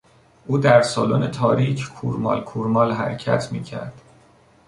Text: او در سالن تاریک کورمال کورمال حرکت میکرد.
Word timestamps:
او 0.47 0.57
در 0.57 0.81
سالن 0.81 1.31
تاریک 1.31 1.87
کورمال 1.89 2.43
کورمال 2.43 2.91
حرکت 2.91 3.51
میکرد. 3.51 4.01